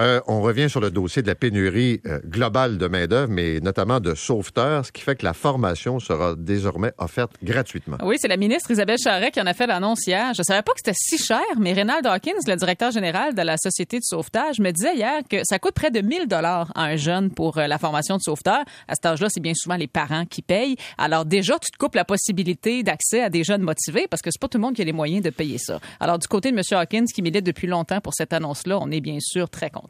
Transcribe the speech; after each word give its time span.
Euh, 0.00 0.22
on 0.26 0.40
revient 0.40 0.70
sur 0.70 0.80
le 0.80 0.90
dossier 0.90 1.20
de 1.20 1.26
la 1.26 1.34
pénurie 1.34 2.00
euh, 2.06 2.18
globale 2.24 2.78
de 2.78 2.86
main-d'œuvre, 2.86 3.30
mais 3.30 3.60
notamment 3.60 4.00
de 4.00 4.14
sauveteurs, 4.14 4.86
ce 4.86 4.92
qui 4.92 5.02
fait 5.02 5.16
que 5.16 5.24
la 5.26 5.34
formation 5.34 6.00
sera 6.00 6.34
désormais 6.34 6.92
offerte 6.96 7.32
gratuitement. 7.42 7.98
Oui, 8.02 8.16
c'est 8.18 8.28
la 8.28 8.38
ministre 8.38 8.70
Isabelle 8.70 8.96
Charret 8.96 9.30
qui 9.30 9.40
en 9.42 9.46
a 9.46 9.52
fait 9.52 9.66
l'annonce 9.66 10.06
hier. 10.06 10.32
Je 10.32 10.42
savais 10.42 10.62
pas 10.62 10.72
que 10.72 10.78
c'était 10.82 10.96
si 10.96 11.18
cher, 11.18 11.42
mais 11.58 11.74
Reynald 11.74 12.06
Hawkins, 12.06 12.40
le 12.46 12.56
directeur 12.56 12.90
général 12.90 13.34
de 13.34 13.42
la 13.42 13.58
Société 13.58 13.98
de 13.98 14.02
sauvetage, 14.02 14.60
me 14.60 14.70
disait 14.70 14.96
hier 14.96 15.20
que 15.28 15.42
ça 15.44 15.58
coûte 15.58 15.74
près 15.74 15.90
de 15.90 16.00
1000 16.00 16.26
dollars 16.26 16.72
à 16.74 16.84
un 16.84 16.96
jeune 16.96 17.30
pour 17.30 17.58
euh, 17.58 17.66
la 17.66 17.76
formation 17.76 18.16
de 18.16 18.22
sauveteur. 18.22 18.64
À 18.88 18.94
cet 18.94 19.04
âge-là, 19.04 19.28
c'est 19.28 19.40
bien 19.40 19.52
souvent 19.54 19.76
les 19.76 19.88
parents 19.88 20.24
qui 20.24 20.40
payent. 20.40 20.76
Alors 20.96 21.26
déjà, 21.26 21.58
tu 21.58 21.70
te 21.70 21.76
coupes 21.76 21.96
la 21.96 22.06
possibilité 22.06 22.82
d'accès 22.82 23.20
à 23.20 23.28
des 23.28 23.44
jeunes 23.44 23.60
motivés 23.60 24.06
parce 24.08 24.22
que 24.22 24.30
c'est 24.30 24.40
pas 24.40 24.48
tout 24.48 24.56
le 24.56 24.62
monde 24.62 24.74
qui 24.74 24.80
a 24.80 24.86
les 24.86 24.92
moyens 24.92 25.22
de 25.22 25.28
payer 25.28 25.58
ça. 25.58 25.80
Alors 26.00 26.18
du 26.18 26.28
côté 26.28 26.50
de 26.50 26.56
M. 26.56 26.62
Hawkins, 26.70 27.04
qui 27.14 27.20
milite 27.20 27.44
depuis 27.44 27.66
longtemps 27.66 28.00
pour 28.00 28.14
cette 28.14 28.32
annonce-là, 28.32 28.78
on 28.80 28.90
est 28.90 29.02
bien 29.02 29.18
sûr 29.20 29.50
très 29.50 29.68
content. 29.68 29.81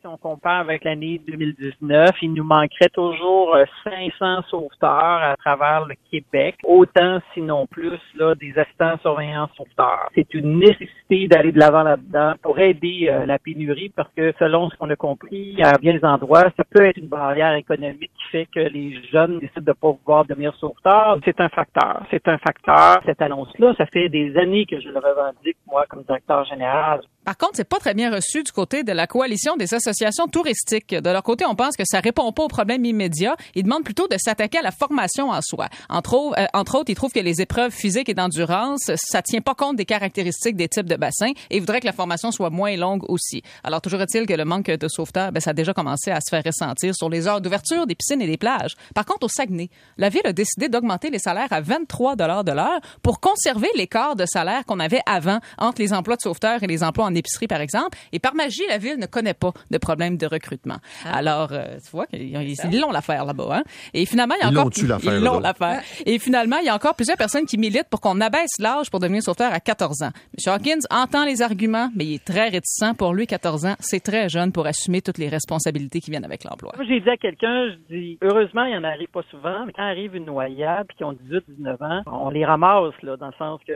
Si 0.00 0.06
on 0.06 0.16
compare 0.16 0.60
avec 0.60 0.84
l'année 0.84 1.20
2019, 1.26 2.08
il 2.22 2.32
nous 2.32 2.42
manquerait 2.42 2.88
toujours 2.88 3.54
500 3.84 4.14
euh, 4.22 4.40
sauveteurs 4.48 4.88
à 4.90 5.36
travers 5.36 5.84
le 5.84 5.94
Québec, 6.10 6.56
autant 6.64 7.18
sinon 7.34 7.66
plus 7.66 8.00
là 8.14 8.34
des 8.34 8.58
assistants 8.58 8.96
surveillants 9.02 9.50
sauveteurs. 9.58 10.08
C'est 10.14 10.32
une 10.32 10.58
nécessité 10.58 11.28
d'aller 11.28 11.52
de 11.52 11.58
l'avant 11.58 11.82
là-dedans 11.82 12.32
pour 12.40 12.58
aider 12.58 13.10
euh, 13.10 13.26
la 13.26 13.38
pénurie 13.38 13.90
parce 13.94 14.08
que 14.16 14.32
selon 14.38 14.70
ce 14.70 14.76
qu'on 14.76 14.88
a 14.88 14.96
compris 14.96 15.62
à 15.62 15.76
bien 15.76 15.92
des 15.92 16.04
endroits, 16.04 16.50
ça 16.56 16.64
peut 16.64 16.86
être 16.86 16.96
une 16.96 17.08
barrière 17.08 17.52
économique 17.52 18.10
qui 18.16 18.30
fait 18.30 18.46
que 18.46 18.60
les 18.60 19.02
jeunes 19.12 19.38
décident 19.38 19.60
de 19.60 19.72
pas 19.72 19.92
pouvoir 19.92 20.24
devenir 20.24 20.54
sauveteurs. 20.56 21.18
C'est 21.26 21.38
un 21.42 21.50
facteur. 21.50 22.06
C'est 22.10 22.26
un 22.26 22.38
facteur. 22.38 23.02
Cette 23.04 23.20
annonce-là, 23.20 23.74
ça 23.76 23.84
fait 23.84 24.08
des 24.08 24.34
années 24.38 24.64
que 24.64 24.80
je 24.80 24.88
le 24.88 24.98
revendique 24.98 25.58
moi 25.66 25.84
comme 25.90 26.04
directeur 26.04 26.46
général. 26.46 27.02
Par 27.30 27.38
contre, 27.38 27.52
c'est 27.54 27.62
pas 27.68 27.78
très 27.78 27.94
bien 27.94 28.12
reçu 28.12 28.42
du 28.42 28.50
côté 28.50 28.82
de 28.82 28.90
la 28.90 29.06
coalition 29.06 29.56
des 29.56 29.72
associations 29.72 30.26
touristiques. 30.26 30.92
De 30.92 31.10
leur 31.10 31.22
côté, 31.22 31.44
on 31.46 31.54
pense 31.54 31.76
que 31.76 31.84
ça 31.86 32.00
répond 32.00 32.32
pas 32.32 32.42
aux 32.42 32.48
problèmes 32.48 32.84
immédiats. 32.84 33.36
Ils 33.54 33.62
demandent 33.62 33.84
plutôt 33.84 34.08
de 34.08 34.16
s'attaquer 34.18 34.58
à 34.58 34.62
la 34.62 34.72
formation 34.72 35.30
en 35.30 35.40
soi. 35.40 35.68
Entre, 35.88 36.14
autres, 36.14 36.36
euh, 36.40 36.46
entre 36.54 36.76
autres, 36.76 36.90
ils 36.90 36.96
trouvent 36.96 37.12
que 37.12 37.20
les 37.20 37.40
épreuves 37.40 37.70
physiques 37.70 38.08
et 38.08 38.14
d'endurance, 38.14 38.90
ça 38.96 39.22
tient 39.22 39.42
pas 39.42 39.54
compte 39.54 39.76
des 39.76 39.84
caractéristiques 39.84 40.56
des 40.56 40.66
types 40.66 40.88
de 40.88 40.96
bassins 40.96 41.30
et 41.50 41.58
ils 41.58 41.60
voudraient 41.60 41.78
que 41.78 41.86
la 41.86 41.92
formation 41.92 42.32
soit 42.32 42.50
moins 42.50 42.76
longue 42.76 43.08
aussi. 43.08 43.44
Alors, 43.62 43.80
toujours 43.80 44.00
est-il 44.02 44.26
que 44.26 44.34
le 44.34 44.44
manque 44.44 44.66
de 44.66 44.88
sauveteurs, 44.88 45.30
ben, 45.30 45.38
ça 45.38 45.50
a 45.50 45.54
déjà 45.54 45.72
commencé 45.72 46.10
à 46.10 46.18
se 46.20 46.30
faire 46.30 46.42
ressentir 46.44 46.96
sur 46.96 47.08
les 47.08 47.28
heures 47.28 47.40
d'ouverture 47.40 47.86
des 47.86 47.94
piscines 47.94 48.22
et 48.22 48.26
des 48.26 48.38
plages. 48.38 48.74
Par 48.92 49.04
contre, 49.04 49.26
au 49.26 49.28
Saguenay, 49.28 49.70
la 49.98 50.08
ville 50.08 50.22
a 50.24 50.32
décidé 50.32 50.68
d'augmenter 50.68 51.10
les 51.10 51.20
salaires 51.20 51.52
à 51.52 51.60
23 51.60 52.16
dollars 52.16 52.42
de 52.42 52.50
l'heure 52.50 52.80
pour 53.04 53.20
conserver 53.20 53.68
l'écart 53.76 54.16
de 54.16 54.26
salaire 54.26 54.64
qu'on 54.66 54.80
avait 54.80 55.02
avant 55.06 55.38
entre 55.58 55.80
les 55.80 55.92
emplois 55.92 56.16
de 56.16 56.22
sauveteurs 56.22 56.64
et 56.64 56.66
les 56.66 56.82
emplois 56.82 57.04
en 57.04 57.19
épicerie, 57.20 57.46
par 57.46 57.60
exemple. 57.60 57.96
Et 58.12 58.18
par 58.18 58.34
magie, 58.34 58.66
la 58.68 58.78
ville 58.78 58.98
ne 58.98 59.06
connaît 59.06 59.34
pas 59.34 59.52
de 59.70 59.78
problème 59.78 60.16
de 60.16 60.26
recrutement. 60.26 60.76
Ah. 61.04 61.16
Alors, 61.18 61.50
euh, 61.52 61.76
tu 61.84 61.90
vois, 61.92 62.06
ils 62.12 62.80
l'ont 62.80 62.90
l'affaire 62.90 63.24
là-bas. 63.24 63.58
Hein? 63.58 63.62
Et 63.94 64.06
finalement, 64.06 64.34
il 64.40 64.42
y 64.42 64.46
a 64.46 64.48
encore... 64.48 64.70
l'affaire. 64.86 65.14
Ils 65.14 65.22
l'ont 65.22 65.40
l'affaire. 65.40 65.82
Et 66.06 66.18
finalement, 66.18 66.56
il 66.58 66.66
y 66.66 66.68
a 66.68 66.74
encore 66.74 66.94
plusieurs 66.94 67.16
personnes 67.16 67.46
qui 67.46 67.58
militent 67.58 67.88
pour 67.88 68.00
qu'on 68.00 68.20
abaisse 68.20 68.58
l'âge 68.58 68.90
pour 68.90 69.00
devenir 69.00 69.22
sauveteur 69.22 69.52
à 69.52 69.60
14 69.60 70.02
ans. 70.02 70.10
M. 70.36 70.52
Hawkins 70.52 70.80
entend 70.90 71.24
les 71.24 71.42
arguments, 71.42 71.90
mais 71.94 72.04
il 72.04 72.14
est 72.14 72.24
très 72.24 72.48
réticent. 72.48 72.94
Pour 72.98 73.14
lui, 73.14 73.26
14 73.26 73.66
ans, 73.66 73.74
c'est 73.80 74.00
très 74.00 74.28
jeune 74.28 74.52
pour 74.52 74.66
assumer 74.66 75.02
toutes 75.02 75.18
les 75.18 75.28
responsabilités 75.28 76.00
qui 76.00 76.10
viennent 76.10 76.24
avec 76.24 76.44
l'emploi. 76.44 76.72
J'ai 76.86 77.00
dit 77.00 77.10
à 77.10 77.16
quelqu'un, 77.16 77.70
je 77.70 77.94
dis, 77.94 78.18
heureusement, 78.22 78.64
il 78.64 78.72
n'y 78.72 78.76
en 78.76 78.84
arrive 78.84 79.08
pas 79.08 79.22
souvent, 79.30 79.66
mais 79.66 79.72
quand 79.72 79.82
arrive 79.82 80.16
une 80.16 80.26
noyade 80.26 80.86
puis 80.88 80.96
qu'ils 80.96 81.06
ont 81.06 81.12
18, 81.12 81.44
19 81.58 81.82
ans, 81.82 82.02
on 82.06 82.30
les 82.30 82.44
ramasse, 82.44 82.94
là, 83.02 83.16
dans 83.16 83.26
le 83.26 83.32
sens 83.38 83.60
que 83.66 83.72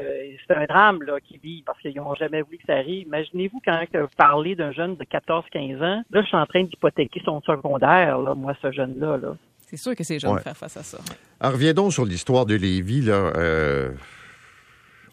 c'est 0.46 0.54
un 0.54 0.64
drame, 0.64 1.02
là, 1.02 1.18
qui 1.20 1.38
vit 1.38 1.62
parce 1.66 1.80
qu'ils 1.80 1.96
n'ont 1.96 2.14
jamais 2.14 2.42
voulu 2.42 2.58
que 2.58 2.66
ça 2.66 2.74
arrive. 2.74 3.08
Imaginez-vous 3.34 3.60
quand 3.64 3.84
vous 4.00 4.06
parlez 4.16 4.54
d'un 4.54 4.70
jeune 4.70 4.94
de 4.94 5.02
14, 5.02 5.44
15 5.50 5.82
ans, 5.82 6.02
là, 6.10 6.22
je 6.22 6.26
suis 6.26 6.36
en 6.36 6.46
train 6.46 6.62
d'hypothéquer 6.62 7.20
son 7.24 7.40
secondaire, 7.42 8.18
là, 8.18 8.34
moi, 8.34 8.54
ce 8.62 8.70
jeune-là. 8.70 9.16
Là. 9.16 9.36
C'est 9.58 9.76
sûr 9.76 9.96
que 9.96 10.04
c'est 10.04 10.20
jeune 10.20 10.36
de 10.36 10.40
faire 10.40 10.56
face 10.56 10.76
à 10.76 10.84
ça. 10.84 10.98
Alors, 11.40 11.54
reviens 11.54 11.74
donc 11.74 11.92
sur 11.92 12.04
l'histoire 12.04 12.46
de 12.46 12.54
Lévis, 12.54 13.00
là. 13.02 13.32
Euh, 13.36 13.90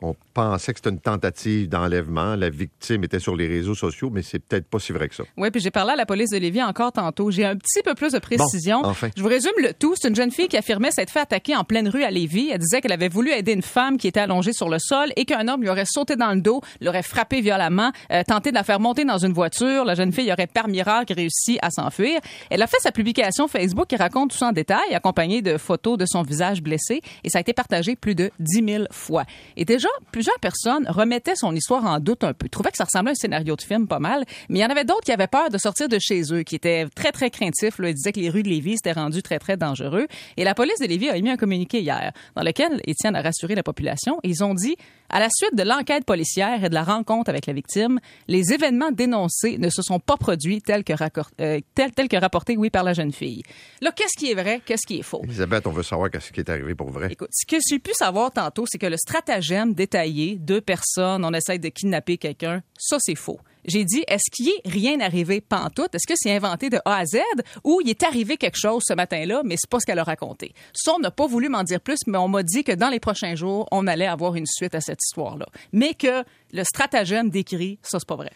on 0.02 0.16
pensait 0.34 0.74
que 0.74 0.80
c'était 0.80 0.90
une 0.90 1.00
tentative 1.00 1.70
d'enlèvement. 1.70 2.36
La 2.36 2.50
victime 2.50 3.04
était 3.04 3.20
sur 3.20 3.36
les 3.36 3.48
réseaux 3.48 3.76
sociaux, 3.76 4.10
mais 4.12 4.24
c'est 4.24 4.40
peut-être 4.40 4.66
pas 4.66 4.80
si 4.80 4.92
vrai 4.92 5.08
que 5.10 5.16
ça. 5.16 5.24
Oui, 5.38 5.52
puis 5.52 5.62
j'ai 5.62 5.70
parlé 5.70 5.94
à 5.94 5.96
la 5.96 6.06
police 6.06 6.32
de 6.32 6.38
Lévis 6.38 6.64
encore 6.64 6.92
tantôt. 6.92 7.30
J'ai 7.30 7.46
un 7.46 7.56
petit 7.56 7.84
peu 7.84 7.94
plus 7.94 8.14
de 8.14 8.20
précision. 8.20 8.82
Bon, 8.82 8.90
enfin. 8.90 9.10
Je 9.16 9.22
vous 9.22 9.28
résume 9.28 9.52
le 9.62 9.74
tout. 9.74 9.94
C'est 9.96 10.08
une 10.08 10.16
jeune 10.16 10.32
fille 10.32 10.48
qui 10.48 10.58
affirmait 10.58 10.92
s'être 10.92 11.12
fait 11.12 11.20
attaquer 11.20 11.56
en 11.56 11.64
pleine 11.64 11.88
rue 11.88 12.04
à 12.04 12.10
Lévis. 12.10 12.50
Elle 12.52 12.60
disait 12.60 12.82
qu'elle 12.82 12.92
avait 12.92 13.10
voulu 13.10 13.32
aider 13.32 13.54
une 13.54 13.62
femme 13.62 13.98
qui 13.98 14.08
était 14.08 14.20
allongée 14.20 14.54
sur 14.54 14.70
le 14.70 14.80
sol 14.80 15.12
et 15.16 15.26
qu'un 15.26 15.48
homme 15.48 15.62
lui 15.62 15.70
aurait 15.70 15.86
sauté 15.86 16.16
dans 16.16 16.34
le 16.34 16.42
dos, 16.42 16.62
l'aurait 16.82 17.04
frappé 17.04 17.42
violemment, 17.42 17.92
euh, 18.12 18.24
tenté 18.24 18.50
de 18.50 18.56
la 18.56 18.64
faire 18.64 18.80
monter 18.80 19.06
dans 19.06 19.20
une 19.20 19.34
voiture. 19.34 19.86
La 19.86 19.94
jeune 19.94 20.12
fille 20.12 20.32
aurait 20.32 20.48
par 20.48 20.68
miracle 20.68 21.14
réussi 21.14 21.60
à 21.62 21.70
s'enfuir. 21.70 22.20
Elle 22.50 22.62
a 22.62 22.68
fait 22.68 22.80
sa 22.80 22.92
publication 22.92 23.48
Facebook 23.48 23.88
qui 23.88 23.98
raconte 23.98 24.32
tout 24.32 24.38
ça 24.38 24.48
en 24.48 24.52
détail, 24.52 24.94
accompagnée 24.94 25.42
de 25.42 25.58
photos 25.58 25.98
de 25.98 26.06
son 26.08 26.24
visage 26.24 26.64
blessé, 26.64 27.02
et 27.24 27.30
ça 27.30 27.38
a 27.38 27.42
été 27.42 27.54
partagé 27.54 27.96
plus 27.96 28.16
de 28.16 28.32
10 28.40 28.66
000 28.66 28.84
fois. 28.92 29.26
Et 29.58 29.66
déjà, 29.66 29.90
plusieurs 30.12 30.40
personnes 30.40 30.85
remettaient 30.88 31.35
son 31.35 31.56
histoire 31.56 31.85
en 31.85 32.00
doute 32.00 32.24
un 32.24 32.34
peu, 32.34 32.50
trouvaient 32.50 32.72
que 32.72 32.78
ça 32.78 32.85
ressemblait 32.85 33.12
à 33.12 33.13
un 33.13 33.16
scénario 33.16 33.56
de 33.56 33.62
film 33.62 33.88
pas 33.88 34.00
mal, 34.00 34.25
mais 34.50 34.59
il 34.59 34.62
y 34.62 34.66
en 34.66 34.69
avait 34.69 34.85
d'autres 34.85 35.03
qui 35.03 35.12
avaient 35.12 35.28
peur 35.28 35.50
de 35.50 35.57
sortir 35.57 35.88
de 35.90 35.97
chez 36.00 36.22
eux, 36.34 36.44
qui 36.44 36.56
étaient 36.56 36.88
très, 36.96 37.12
très 37.12 37.29
craintifs. 37.29 37.79
Là. 37.79 37.90
Ils 37.90 37.96
disaient 37.96 38.12
que 38.12 38.19
les 38.19 38.29
rues 38.29 38.44
de 38.44 38.50
Lévis 38.50 38.74
étaient 38.74 38.91
rendues 38.91 39.24
très, 39.24 39.40
très 39.40 39.57
dangereux. 39.57 40.07
Et 40.38 40.44
la 40.44 40.56
police 40.56 40.79
de 40.79 40.85
Lévis 40.85 41.09
a 41.09 41.18
émis 41.18 41.29
un 41.29 41.38
communiqué 41.38 41.81
hier 41.81 42.12
dans 42.35 42.44
lequel 42.44 42.81
Étienne 42.85 43.16
a 43.16 43.22
rassuré 43.22 43.56
la 43.56 43.63
population. 43.63 44.19
Ils 44.24 44.44
ont 44.44 44.53
dit, 44.53 44.75
à 45.09 45.19
la 45.19 45.28
suite 45.29 45.56
de 45.56 45.63
l'enquête 45.63 46.06
policière 46.06 46.63
et 46.63 46.69
de 46.69 46.73
la 46.73 46.84
rencontre 46.84 47.29
avec 47.29 47.46
la 47.46 47.53
victime, 47.53 48.00
les 48.28 48.53
événements 48.53 48.91
dénoncés 48.91 49.58
ne 49.58 49.69
se 49.69 49.81
sont 49.81 50.00
pas 50.00 50.18
produits 50.18 50.62
tels 50.62 50.84
que, 50.84 50.94
euh, 51.41 51.59
tel, 51.75 51.91
tel 51.91 52.08
que 52.08 52.18
rapportés, 52.18 52.58
oui, 52.58 52.69
par 52.69 52.84
la 52.84 52.94
jeune 52.94 53.12
fille. 53.12 53.44
Là, 53.81 53.91
qu'est-ce 53.91 54.18
qui 54.18 54.31
est 54.31 54.35
vrai, 54.35 54.62
qu'est-ce 54.66 54.88
qui 54.88 55.00
est 55.00 55.03
faux? 55.03 55.22
Elisabeth, 55.23 55.68
on 55.68 55.72
veut 55.72 55.84
savoir 55.84 56.09
qu'est-ce 56.09 56.31
qui 56.31 56.40
est 56.40 56.50
arrivé 56.50 56.75
pour 56.75 56.90
vrai. 56.90 57.09
Écoute, 57.12 57.29
ce 57.31 57.46
que 57.46 57.62
j'ai 57.68 57.79
pu 57.79 57.91
savoir 57.94 58.31
tantôt, 58.31 58.66
c'est 58.68 58.78
que 58.78 58.88
le 58.88 58.97
stratagème 58.97 59.73
détaillé, 59.86 60.36
deux 60.38 60.62
personnes, 60.62 61.24
on 61.25 61.34
essaie 61.34 61.58
de 61.59 61.69
kidnapper 61.69 62.18
quelqu'un, 62.18 62.62
ça, 62.78 62.97
c'est 63.00 63.16
faux. 63.16 63.40
J'ai 63.66 63.84
dit, 63.86 64.03
est-ce 64.08 64.30
qu'il 64.31 64.50
est 64.50 64.62
rien 64.68 65.00
arrivé 65.02 65.40
pantoute? 65.40 65.94
Est-ce 65.94 66.08
que 66.08 66.16
c'est 66.16 66.36
inventé 66.36 66.69
de 66.72 66.78
A 66.86 66.97
à 66.97 67.06
Z 67.06 67.18
ou 67.64 67.80
il 67.84 67.90
est 67.91 68.02
arrivé 68.03 68.38
quelque 68.38 68.58
chose 68.59 68.81
ce 68.88 68.94
matin-là, 68.96 69.41
mais 69.46 69.56
c'est 69.58 69.70
pas 69.70 69.80
ce 69.80 69.86
qu'elle 69.86 70.00
a 70.00 70.03
raconté? 70.03 70.53
Ça, 70.74 70.94
on 70.96 71.00
n'a 71.00 71.12
pas 71.12 71.28
voulu 71.28 71.47
m'en 71.47 71.64
dire 71.64 71.80
plus, 71.80 72.00
mais 72.08 72.18
on 72.18 72.28
m'a 72.28 72.41
dit 72.41 72.64
que 72.64 72.72
dans 72.72 72.90
les 72.90 73.00
prochains 73.00 73.36
jours, 73.36 73.68
on 73.72 73.86
allait 73.86 74.08
avoir 74.08 74.36
une 74.36 74.47
suite 74.47 74.74
à 74.74 74.81
cette 74.81 75.00
histoire-là. 75.06 75.46
Mais 75.74 75.94
que 75.94 76.24
le 76.53 76.64
stratagème 76.64 77.30
décrit, 77.30 77.78
ça, 77.84 78.00
c'est 78.00 78.08
pas 78.08 78.16
vrai. 78.16 78.31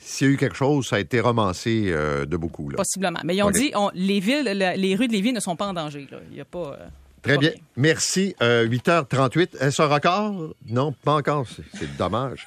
S'il 0.00 0.26
y 0.26 0.30
a 0.30 0.32
eu 0.32 0.36
quelque 0.38 0.56
chose, 0.56 0.86
ça 0.88 0.96
a 0.96 0.98
été 0.98 1.20
romancé 1.20 1.84
euh, 1.88 2.24
de 2.26 2.36
beaucoup. 2.36 2.68
Là. 2.70 2.76
Possiblement. 2.78 3.20
Mais 3.22 3.36
ils 3.36 3.42
ont 3.42 3.50
dit, 3.50 3.70
on- 3.76 3.90
les 3.94 4.18
villes, 4.18 4.44
la- 4.44 4.74
les 4.76 4.96
rues 4.96 5.06
de 5.08 5.12
Lévis 5.12 5.32
ne 5.32 5.40
sont 5.40 5.54
pas 5.56 5.66
en 5.68 5.72
danger. 5.74 6.08
Là. 6.10 6.18
Il 6.30 6.36
y 6.36 6.40
a 6.40 6.44
pas... 6.44 6.78
euh, 6.80 6.88
Très 7.22 7.38
bien. 7.38 7.52
Merci. 7.76 8.34
Euh, 8.42 8.66
8h38. 8.66 9.56
Est-ce 9.60 9.82
un 9.82 9.86
record? 9.86 10.54
Non, 10.66 10.92
pas 11.04 11.14
encore. 11.14 11.46
C'est- 11.74 11.96
dommage. 11.96 12.46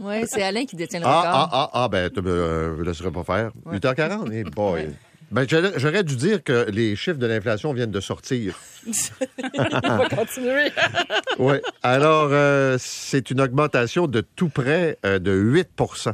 Oui, 0.00 0.24
c'est 0.26 0.42
Alain 0.42 0.64
qui 0.66 0.76
détient 0.76 1.00
le 1.00 1.06
Ah, 1.06 1.18
record. 1.20 1.32
ah, 1.34 1.48
ah, 1.52 1.70
ah, 1.84 1.88
ben, 1.88 2.10
tu 2.10 2.20
me 2.20 2.30
euh, 2.30 2.84
laisseras 2.84 3.10
pas 3.10 3.24
faire. 3.24 3.50
8h40, 3.66 4.28
eh 4.32 4.44
boy. 4.44 4.90
Ben, 5.30 5.44
j'aurais 5.76 6.04
dû 6.04 6.16
dire 6.16 6.44
que 6.44 6.70
les 6.70 6.94
chiffres 6.94 7.18
de 7.18 7.26
l'inflation 7.26 7.72
viennent 7.72 7.90
de 7.90 8.00
sortir. 8.00 8.58
on 8.86 9.96
va 9.96 10.08
continuer. 10.08 10.70
Oui. 11.38 11.56
Alors, 11.82 12.28
euh, 12.30 12.76
c'est 12.78 13.30
une 13.30 13.40
augmentation 13.42 14.06
de 14.06 14.22
tout 14.22 14.48
près 14.48 14.96
euh, 15.04 15.18
de 15.18 15.32
8% 15.34 16.12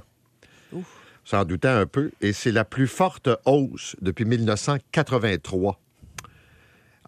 S'en 1.25 1.45
doutait 1.45 1.69
un 1.69 1.87
peu. 1.87 2.11
Et 2.21 2.33
c'est 2.33 2.51
la 2.51 2.65
plus 2.65 2.89
forte 2.89 3.29
hausse 3.45 3.95
depuis 4.01 4.25
1983. 4.25 5.79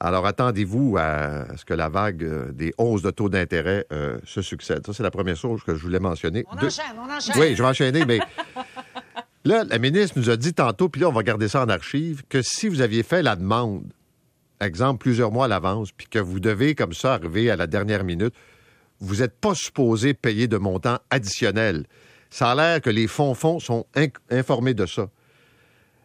Alors, 0.00 0.26
attendez-vous 0.26 0.96
à 0.98 1.46
ce 1.56 1.64
que 1.64 1.72
la 1.74 1.88
vague 1.88 2.24
euh, 2.24 2.50
des 2.52 2.74
hausses 2.78 3.02
de 3.02 3.10
taux 3.10 3.28
d'intérêt 3.28 3.86
euh, 3.92 4.18
se 4.24 4.42
succède. 4.42 4.84
Ça, 4.84 4.92
c'est 4.92 5.02
la 5.04 5.10
première 5.12 5.36
chose 5.36 5.62
que 5.62 5.74
je 5.76 5.82
voulais 5.82 6.00
mentionner. 6.00 6.44
On 6.50 6.56
enchaîne, 6.56 6.84
on 6.98 7.10
enchaîne. 7.10 7.34
Oui, 7.40 7.54
je 7.54 7.62
vais 7.62 7.68
enchaîner, 7.68 8.04
mais 8.04 8.18
là, 9.44 9.64
la 9.64 9.78
ministre 9.78 10.18
nous 10.18 10.30
a 10.30 10.36
dit 10.36 10.52
tantôt, 10.52 10.88
puis 10.88 11.00
là, 11.00 11.08
on 11.08 11.12
va 11.12 11.22
garder 11.22 11.48
ça 11.48 11.62
en 11.62 11.68
archive, 11.68 12.22
que 12.28 12.42
si 12.42 12.68
vous 12.68 12.80
aviez 12.80 13.02
fait 13.04 13.22
la 13.22 13.36
demande, 13.36 13.84
exemple, 14.60 14.98
plusieurs 14.98 15.30
mois 15.30 15.44
à 15.44 15.48
l'avance, 15.48 15.92
puis 15.92 16.08
que 16.08 16.18
vous 16.18 16.40
devez, 16.40 16.74
comme 16.74 16.92
ça, 16.92 17.14
arriver 17.14 17.50
à 17.50 17.56
la 17.56 17.66
dernière 17.68 18.02
minute, 18.04 18.34
vous 19.00 19.16
n'êtes 19.16 19.38
pas 19.38 19.54
supposé 19.54 20.12
payer 20.14 20.48
de 20.48 20.56
montant 20.56 20.98
additionnel. 21.10 21.86
Ça 22.30 22.50
a 22.50 22.54
l'air 22.56 22.80
que 22.80 22.90
les 22.90 23.06
fonds-fonds 23.06 23.60
sont 23.60 23.86
in- 23.94 24.06
informés 24.30 24.74
de 24.74 24.86
ça. 24.86 25.08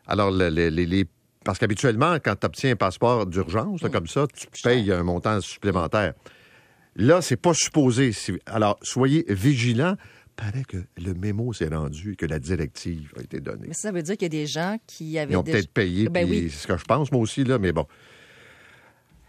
Alors, 0.05 0.29
le- 0.31 0.49
le- 0.49 0.69
les- 0.69 0.85
les- 0.85 1.07
parce 1.45 1.57
qu'habituellement, 1.59 2.15
quand 2.15 2.35
tu 2.35 2.45
obtiens 2.45 2.71
un 2.71 2.75
passeport 2.75 3.25
d'urgence, 3.25 3.81
là, 3.81 3.89
comme 3.89 4.07
ça, 4.07 4.27
tu 4.27 4.47
payes 4.63 4.91
un 4.91 5.03
montant 5.03 5.39
supplémentaire. 5.41 6.13
Là, 6.95 7.21
c'est 7.21 7.37
pas 7.37 7.53
supposé. 7.53 8.11
Alors, 8.45 8.77
soyez 8.81 9.25
vigilants. 9.29 9.95
Paraît 10.35 10.63
que 10.63 10.77
le 10.97 11.13
mémo 11.13 11.51
s'est 11.53 11.67
rendu 11.67 12.13
et 12.13 12.15
que 12.15 12.25
la 12.25 12.39
directive 12.39 13.11
a 13.17 13.21
été 13.21 13.41
donnée. 13.41 13.67
Mais 13.67 13.73
ça 13.73 13.91
veut 13.91 14.01
dire 14.01 14.15
qu'il 14.15 14.23
y 14.23 14.37
a 14.37 14.41
des 14.41 14.47
gens 14.47 14.77
qui 14.87 15.17
avaient 15.19 15.33
Ils 15.33 15.37
ont 15.37 15.43
déjà- 15.43 15.57
peut-être 15.57 15.71
payé, 15.73 16.07
Ben 16.09 16.25
puis 16.27 16.39
oui. 16.43 16.49
c'est 16.49 16.59
ce 16.59 16.67
que 16.67 16.77
je 16.77 16.85
pense, 16.85 17.11
moi 17.11 17.19
aussi, 17.21 17.43
là, 17.43 17.57
mais 17.59 17.71
bon. 17.73 17.85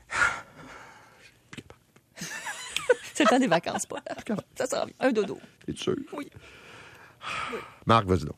C'est 3.15 3.25
le 3.25 3.29
temps 3.29 3.39
des 3.39 3.47
vacances, 3.49 3.85
pas. 3.87 4.03
Ça 4.55 4.67
sera 4.67 4.87
bien. 4.87 4.95
Un 5.01 5.13
dodo. 5.13 5.39
Es 5.69 5.77
sûr? 5.77 5.95
Oui. 6.17 6.31
Marc, 7.87 8.07
vas-y 8.07 8.25
donc. 8.25 8.37